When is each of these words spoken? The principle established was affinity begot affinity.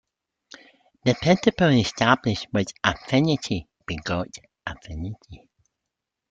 The 1.05 1.13
principle 1.13 1.67
established 1.67 2.47
was 2.51 2.73
affinity 2.83 3.67
begot 3.85 4.29
affinity. 4.65 5.47